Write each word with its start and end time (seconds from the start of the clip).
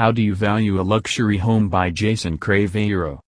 How 0.00 0.10
do 0.10 0.22
you 0.22 0.34
value 0.34 0.80
a 0.80 0.88
luxury 0.96 1.36
home 1.36 1.68
by 1.68 1.90
Jason 1.90 2.38
Craveiro. 2.38 3.20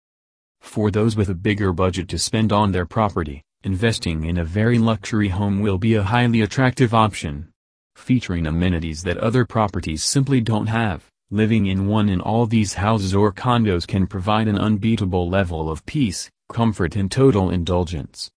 For 0.61 0.93
those 0.93 1.17
with 1.17 1.29
a 1.29 1.35
bigger 1.35 1.73
budget 1.73 2.07
to 2.11 2.17
spend 2.17 2.53
on 2.53 2.71
their 2.71 2.87
property, 2.87 3.43
investing 3.65 4.27
in 4.27 4.39
a 4.39 4.45
very 4.45 4.79
luxury 4.79 5.31
home 5.31 5.59
will 5.59 5.79
be 5.79 5.95
a 5.95 6.05
highly 6.05 6.43
attractive 6.43 6.95
option. 6.95 7.49
Featuring 7.97 8.47
amenities 8.47 9.03
that 9.03 9.19
other 9.19 9.45
properties 9.45 10.05
simply 10.05 10.41
don't 10.41 10.69
have, 10.69 11.05
living 11.33 11.67
in 11.67 11.89
one 11.89 12.09
in 12.09 12.21
all 12.21 12.47
these 12.47 12.75
houses 12.75 13.17
or 13.17 13.33
condos 13.33 13.85
can 13.85 14.07
provide 14.07 14.47
an 14.47 14.57
unbeatable 14.57 15.29
level 15.29 15.69
of 15.73 15.85
peace, 15.87 16.31
comfort 16.53 16.95
and 16.95 17.11
total 17.11 17.51
indulgence. 17.51 18.31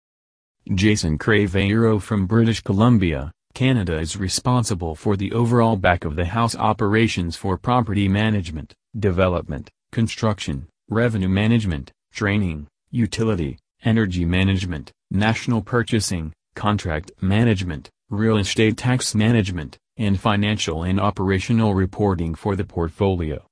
Jason 0.73 1.17
Craveiro 1.17 2.01
from 2.01 2.27
British 2.27 2.61
Columbia, 2.61 3.33
Canada 3.53 3.99
is 3.99 4.17
responsible 4.17 4.95
for 4.95 5.15
the 5.15 5.31
overall 5.31 5.75
back-of-the-house 5.75 6.55
operations 6.55 7.35
for 7.35 7.57
property 7.57 8.07
management, 8.07 8.73
development, 8.97 9.69
construction, 9.91 10.67
revenue 10.89 11.29
management, 11.29 11.91
training, 12.13 12.67
utility, 12.89 13.57
energy 13.83 14.25
management, 14.25 14.91
national 15.09 15.61
purchasing, 15.61 16.33
contract 16.55 17.11
management, 17.21 17.89
real 18.09 18.37
estate 18.37 18.77
tax 18.77 19.15
management, 19.15 19.77
and 19.97 20.19
financial 20.19 20.83
and 20.83 20.99
operational 20.99 21.73
reporting 21.73 22.35
for 22.35 22.55
the 22.55 22.65
portfolio. 22.65 23.45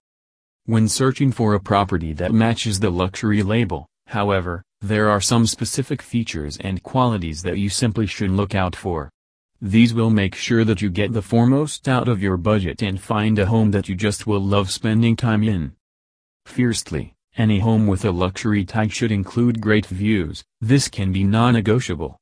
When 0.65 0.87
searching 0.87 1.31
for 1.31 1.53
a 1.53 1.59
property 1.59 2.13
that 2.13 2.31
matches 2.31 2.79
the 2.79 2.89
luxury 2.89 3.43
label, 3.43 3.87
however, 4.07 4.63
there 4.81 5.09
are 5.09 5.21
some 5.21 5.45
specific 5.45 6.01
features 6.01 6.57
and 6.57 6.83
qualities 6.83 7.41
that 7.43 7.57
you 7.57 7.69
simply 7.69 8.05
should 8.05 8.31
look 8.31 8.55
out 8.55 8.75
for. 8.75 9.09
These 9.61 9.93
will 9.93 10.09
make 10.09 10.35
sure 10.35 10.63
that 10.63 10.81
you 10.81 10.89
get 10.89 11.11
the 11.11 11.21
foremost 11.21 11.89
out 11.89 12.07
of 12.07 12.23
your 12.23 12.37
budget 12.37 12.81
and 12.81 12.99
find 12.99 13.37
a 13.37 13.45
home 13.45 13.71
that 13.71 13.89
you 13.89 13.95
just 13.95 14.25
will 14.25 14.39
love 14.39 14.71
spending 14.71 15.17
time 15.17 15.43
in. 15.43 15.73
Fiercely, 16.45 17.13
any 17.37 17.59
home 17.59 17.85
with 17.85 18.05
a 18.05 18.11
luxury 18.11 18.63
tag 18.63 18.93
should 18.93 19.11
include 19.11 19.59
great 19.61 19.85
views, 19.85 20.45
this 20.61 20.87
can 20.87 21.11
be 21.11 21.25
non-negotiable. 21.25 22.17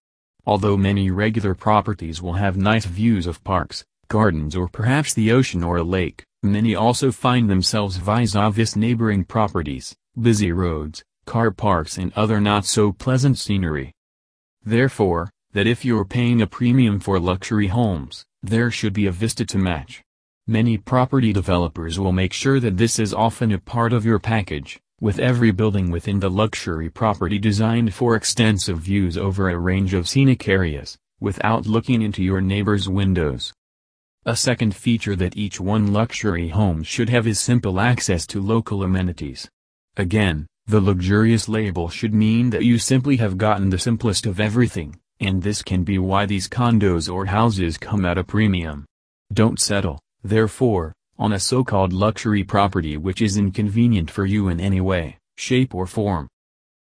Although 0.48 0.78
many 0.78 1.12
regular 1.12 1.54
properties 1.54 2.24
will 2.24 2.34
have 2.34 2.58
nice 2.58 2.86
views 2.86 3.28
of 3.28 3.44
parks, 3.44 3.86
gardens 4.08 4.56
or 4.56 4.68
perhaps 4.68 5.14
the 5.14 5.32
ocean 5.32 5.64
or 5.64 5.78
a 5.78 5.84
lake, 5.84 6.24
many 6.42 6.74
also 6.74 7.12
find 7.12 7.50
themselves 7.50 7.98
vis-a-vis 7.98 8.76
neighboring 8.76 9.24
properties, 9.24 9.96
busy 10.20 10.52
roads, 10.52 11.04
car 11.26 11.52
parks 11.52 12.00
and 12.00 12.12
other 12.14 12.42
not-so-pleasant 12.42 13.38
scenery. 13.38 13.94
Therefore, 14.64 15.30
that 15.58 15.66
if 15.66 15.84
you're 15.84 16.06
paying 16.06 16.40
a 16.44 16.46
premium 16.46 17.00
for 17.00 17.20
luxury 17.20 17.66
homes, 17.66 18.24
there 18.44 18.70
should 18.70 18.94
be 18.94 19.08
a 19.08 19.12
vista 19.12 19.44
to 19.44 19.58
match. 19.58 20.04
Many 20.46 20.78
property 20.78 21.34
developers 21.34 22.00
will 22.00 22.12
make 22.12 22.32
sure 22.32 22.60
that 22.60 22.78
this 22.78 23.00
is 23.00 23.12
often 23.12 23.52
a 23.52 23.58
part 23.58 23.92
of 23.92 24.06
your 24.06 24.20
package, 24.20 24.80
with 25.02 25.18
every 25.18 25.50
building 25.50 25.90
within 25.90 26.20
the 26.20 26.30
luxury 26.30 26.92
property 26.92 27.40
designed 27.40 27.92
for 27.96 28.16
extensive 28.16 28.78
views 28.78 29.18
over 29.18 29.50
a 29.50 29.58
range 29.58 29.96
of 29.96 30.08
scenic 30.08 30.48
areas, 30.48 30.96
without 31.20 31.66
looking 31.66 32.04
into 32.04 32.22
your 32.22 32.40
neighbor's 32.40 32.88
windows. 32.88 33.52
A 34.28 34.36
second 34.36 34.76
feature 34.76 35.16
that 35.16 35.38
each 35.38 35.60
one 35.60 35.92
luxury 35.92 36.50
home 36.50 36.84
should 36.84 37.10
have 37.10 37.26
is 37.26 37.40
simple 37.40 37.80
access 37.80 38.28
to 38.28 38.40
local 38.40 38.84
amenities. 38.84 39.50
Again, 39.96 40.46
the 40.68 40.82
luxurious 40.82 41.50
label 41.50 41.90
should 41.90 42.14
mean 42.14 42.52
that 42.52 42.64
you 42.64 42.78
simply 42.78 43.18
have 43.18 43.40
gotten 43.40 43.72
the 43.72 43.80
simplest 43.80 44.28
of 44.28 44.40
everything, 44.40 45.00
and 45.20 45.42
this 45.42 45.62
can 45.62 45.84
be 45.84 45.98
why 45.98 46.26
these 46.26 46.48
condos 46.48 47.12
or 47.12 47.26
houses 47.26 47.78
come 47.78 48.06
at 48.06 48.18
a 48.18 48.24
premium. 48.24 48.86
Don't 49.34 49.60
settle, 49.60 50.00
therefore, 50.24 50.94
on 51.18 51.34
a 51.34 51.40
so-called 51.40 51.94
luxury 51.94 52.44
property 52.44 52.98
which 52.98 53.22
is 53.22 53.38
inconvenient 53.38 54.12
for 54.12 54.26
you 54.26 54.50
in 54.50 54.60
any 54.60 54.82
way, 54.82 55.18
shape 55.36 55.74
or 55.74 55.88
form. 55.88 56.28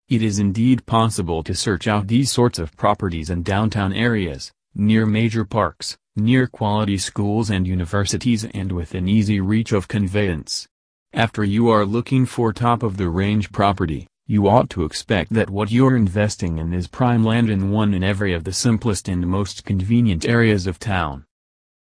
It 0.09 0.21
is 0.21 0.39
indeed 0.39 0.85
possible 0.85 1.43
to 1.43 1.53
search 1.53 1.87
out 1.87 2.07
these 2.07 2.31
sorts 2.31 2.59
of 2.59 2.75
properties 2.77 3.29
in 3.29 3.43
downtown 3.43 3.91
areas, 3.93 4.51
near 4.73 5.05
major 5.05 5.43
parks, 5.43 5.97
near 6.15 6.47
quality 6.47 6.97
schools 6.97 7.49
and 7.49 7.67
universities 7.67 8.45
and 8.45 8.71
within 8.71 9.07
easy 9.07 9.39
reach 9.39 9.71
of 9.71 9.87
conveyance. 9.87 10.67
After 11.13 11.43
you 11.43 11.69
are 11.69 11.85
looking 11.85 12.25
for 12.25 12.51
top-of-the-range 12.51 13.51
property, 13.51 14.07
you 14.29 14.49
ought 14.49 14.69
to 14.69 14.83
expect 14.83 15.31
that 15.33 15.49
what 15.49 15.71
you're 15.71 15.95
investing 15.95 16.57
in 16.57 16.73
is 16.73 16.85
prime 16.85 17.23
land 17.23 17.49
in 17.49 17.71
one 17.71 17.93
in 17.93 18.03
every 18.03 18.33
of 18.33 18.43
the 18.43 18.51
simplest 18.51 19.07
and 19.07 19.25
most 19.25 19.63
convenient 19.63 20.27
areas 20.27 20.67
of 20.67 20.77
town. 20.77 21.25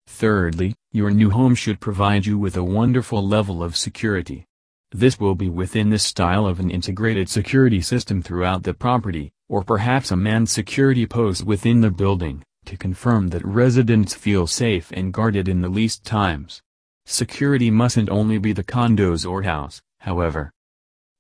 Thirdly, 0.07 0.77
your 0.93 1.11
new 1.11 1.31
home 1.31 1.57
should 1.57 1.81
provide 1.81 2.27
you 2.27 2.39
with 2.39 2.57
a 2.57 2.63
wonderful 2.63 3.27
level 3.27 3.61
of 3.61 3.77
security. 3.77 4.47
This 4.93 5.19
will 5.19 5.35
be 5.35 5.51
within 5.51 5.91
the 5.91 5.99
style 5.99 6.47
of 6.47 6.61
an 6.61 6.71
integrated 6.71 7.29
security 7.29 7.81
system 7.81 8.23
throughout 8.23 8.63
the 8.63 8.73
property, 8.73 9.33
or 9.49 9.65
perhaps 9.65 10.13
a 10.13 10.17
manned 10.17 10.49
security 10.49 11.07
post 11.07 11.45
within 11.45 11.81
the 11.81 11.91
building, 11.91 12.45
to 12.67 12.77
confirm 12.77 13.29
that 13.29 13.45
residents 13.45 14.15
feel 14.15 14.47
safe 14.47 14.93
and 14.93 15.13
guarded 15.13 15.49
in 15.49 15.61
the 15.61 15.69
least 15.69 16.05
times. 16.05 16.63
Security 17.05 17.71
mustn't 17.71 18.09
only 18.09 18.39
be 18.39 18.53
the 18.53 18.63
condos 18.63 19.29
or 19.29 19.43
house, 19.43 19.83
however, 19.99 20.53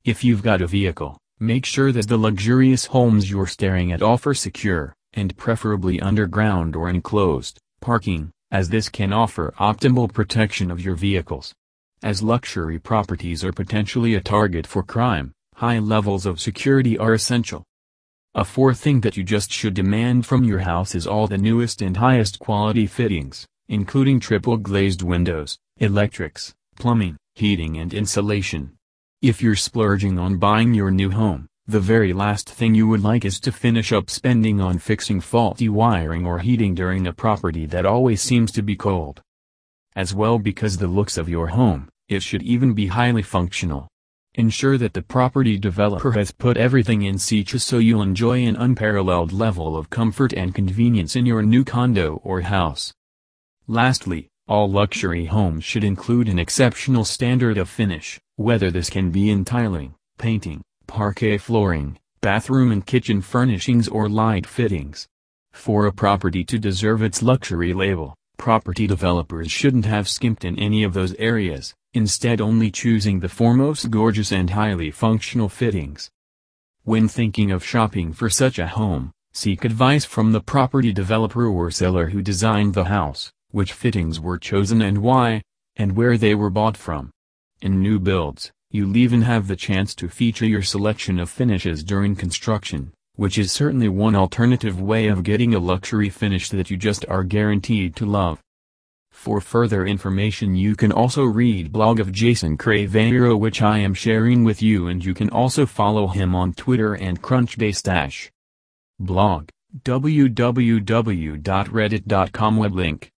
if 0.08 0.24
you've 0.24 0.42
got 0.42 0.62
a 0.62 0.66
vehicle, 0.66 1.18
make 1.38 1.66
sure 1.66 1.92
that 1.92 2.08
the 2.08 2.16
luxurious 2.16 2.86
homes 2.86 3.30
you're 3.30 3.46
staring 3.46 3.92
at 3.92 4.02
offer 4.02 4.32
secure, 4.32 4.94
and 5.12 5.36
preferably 5.36 6.00
underground 6.00 6.74
or 6.74 6.88
enclosed, 6.88 7.58
parking, 7.82 8.30
as 8.50 8.70
this 8.70 8.88
can 8.88 9.12
offer 9.12 9.52
optimal 9.60 10.10
protection 10.10 10.70
of 10.70 10.80
your 10.80 10.94
vehicles. 10.94 11.52
As 12.02 12.22
luxury 12.22 12.78
properties 12.78 13.44
are 13.44 13.52
potentially 13.52 14.14
a 14.14 14.22
target 14.22 14.66
for 14.66 14.82
crime, 14.82 15.32
high 15.56 15.78
levels 15.78 16.24
of 16.24 16.40
security 16.40 16.96
are 16.96 17.12
essential. 17.12 17.62
A 18.34 18.46
fourth 18.46 18.80
thing 18.80 19.02
that 19.02 19.18
you 19.18 19.24
just 19.24 19.52
should 19.52 19.74
demand 19.74 20.24
from 20.24 20.42
your 20.42 20.60
house 20.60 20.94
is 20.94 21.06
all 21.06 21.26
the 21.26 21.36
newest 21.36 21.82
and 21.82 21.98
highest 21.98 22.38
quality 22.38 22.86
fittings, 22.86 23.46
including 23.68 24.20
triple 24.20 24.56
glazed 24.56 25.02
windows, 25.02 25.58
electrics, 25.76 26.54
plumbing, 26.76 27.18
heating 27.34 27.76
and 27.76 27.92
insulation. 27.92 28.77
If 29.20 29.42
you're 29.42 29.56
splurging 29.56 30.16
on 30.16 30.36
buying 30.36 30.74
your 30.74 30.92
new 30.92 31.10
home, 31.10 31.48
the 31.66 31.80
very 31.80 32.12
last 32.12 32.48
thing 32.48 32.76
you 32.76 32.86
would 32.86 33.02
like 33.02 33.24
is 33.24 33.40
to 33.40 33.50
finish 33.50 33.90
up 33.90 34.08
spending 34.08 34.60
on 34.60 34.78
fixing 34.78 35.20
faulty 35.20 35.68
wiring 35.68 36.24
or 36.24 36.38
heating 36.38 36.72
during 36.72 37.04
a 37.04 37.12
property 37.12 37.66
that 37.66 37.84
always 37.84 38.22
seems 38.22 38.52
to 38.52 38.62
be 38.62 38.76
cold. 38.76 39.20
As 39.96 40.14
well 40.14 40.38
because 40.38 40.76
the 40.76 40.86
looks 40.86 41.18
of 41.18 41.28
your 41.28 41.48
home, 41.48 41.88
it 42.06 42.22
should 42.22 42.44
even 42.44 42.74
be 42.74 42.86
highly 42.86 43.22
functional. 43.22 43.88
Ensure 44.34 44.78
that 44.78 44.92
the 44.92 45.02
property 45.02 45.58
developer 45.58 46.12
has 46.12 46.30
put 46.30 46.56
everything 46.56 47.02
in 47.02 47.18
situ 47.18 47.58
so 47.58 47.78
you'll 47.78 48.02
enjoy 48.02 48.44
an 48.46 48.54
unparalleled 48.54 49.32
level 49.32 49.76
of 49.76 49.90
comfort 49.90 50.32
and 50.32 50.54
convenience 50.54 51.16
in 51.16 51.26
your 51.26 51.42
new 51.42 51.64
condo 51.64 52.20
or 52.22 52.42
house. 52.42 52.92
Lastly, 53.66 54.28
all 54.46 54.70
luxury 54.70 55.24
homes 55.24 55.64
should 55.64 55.82
include 55.82 56.28
an 56.28 56.38
exceptional 56.38 57.04
standard 57.04 57.58
of 57.58 57.68
finish. 57.68 58.20
Whether 58.38 58.70
this 58.70 58.88
can 58.88 59.10
be 59.10 59.30
in 59.30 59.44
tiling, 59.44 59.96
painting, 60.16 60.62
parquet 60.86 61.38
flooring, 61.38 61.98
bathroom 62.20 62.70
and 62.70 62.86
kitchen 62.86 63.20
furnishings 63.20 63.88
or 63.88 64.08
light 64.08 64.46
fittings. 64.46 65.08
For 65.52 65.86
a 65.86 65.92
property 65.92 66.44
to 66.44 66.56
deserve 66.56 67.02
its 67.02 67.20
luxury 67.20 67.74
label, 67.74 68.14
property 68.36 68.86
developers 68.86 69.50
shouldn't 69.50 69.86
have 69.86 70.08
skimped 70.08 70.44
in 70.44 70.56
any 70.56 70.84
of 70.84 70.94
those 70.94 71.14
areas, 71.14 71.74
instead 71.94 72.40
only 72.40 72.70
choosing 72.70 73.18
the 73.18 73.28
foremost 73.28 73.90
gorgeous 73.90 74.30
and 74.30 74.50
highly 74.50 74.92
functional 74.92 75.48
fittings. 75.48 76.08
When 76.84 77.08
thinking 77.08 77.50
of 77.50 77.64
shopping 77.64 78.12
for 78.12 78.30
such 78.30 78.60
a 78.60 78.68
home, 78.68 79.10
seek 79.32 79.64
advice 79.64 80.04
from 80.04 80.30
the 80.30 80.40
property 80.40 80.92
developer 80.92 81.46
or 81.46 81.72
seller 81.72 82.10
who 82.10 82.22
designed 82.22 82.74
the 82.74 82.84
house, 82.84 83.32
which 83.50 83.72
fittings 83.72 84.20
were 84.20 84.38
chosen 84.38 84.80
and 84.80 84.98
why, 84.98 85.42
and 85.74 85.96
where 85.96 86.16
they 86.16 86.36
were 86.36 86.50
bought 86.50 86.76
from. 86.76 87.10
In 87.60 87.82
new 87.82 87.98
builds, 87.98 88.52
you'll 88.70 88.96
even 88.96 89.22
have 89.22 89.48
the 89.48 89.56
chance 89.56 89.92
to 89.96 90.08
feature 90.08 90.46
your 90.46 90.62
selection 90.62 91.18
of 91.18 91.28
finishes 91.28 91.82
during 91.82 92.14
construction, 92.14 92.92
which 93.16 93.36
is 93.36 93.50
certainly 93.50 93.88
one 93.88 94.14
alternative 94.14 94.80
way 94.80 95.08
of 95.08 95.24
getting 95.24 95.54
a 95.54 95.58
luxury 95.58 96.08
finish 96.08 96.50
that 96.50 96.70
you 96.70 96.76
just 96.76 97.04
are 97.08 97.24
guaranteed 97.24 97.96
to 97.96 98.06
love. 98.06 98.38
For 99.10 99.40
further 99.40 99.84
information 99.84 100.54
you 100.54 100.76
can 100.76 100.92
also 100.92 101.24
read 101.24 101.72
blog 101.72 101.98
of 101.98 102.12
Jason 102.12 102.56
Craveiro 102.56 103.36
which 103.36 103.60
I 103.60 103.78
am 103.78 103.92
sharing 103.92 104.44
with 104.44 104.62
you 104.62 104.86
and 104.86 105.04
you 105.04 105.12
can 105.12 105.30
also 105.30 105.66
follow 105.66 106.06
him 106.06 106.36
on 106.36 106.52
Twitter 106.52 106.94
and 106.94 107.20
Crunchbase 107.20 107.82
Dash. 107.82 108.30
Blog, 109.00 109.48
www.reddit.com 109.82 112.56
web 112.56 112.74
link. 112.74 113.10